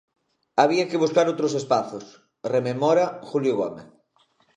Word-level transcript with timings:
Había 0.61 0.85
que 0.89 1.01
buscar 1.03 1.25
outros 1.31 1.53
espazos, 1.61 2.05
rememora 2.53 3.05
Julio 3.29 3.53
Gómez. 3.61 3.87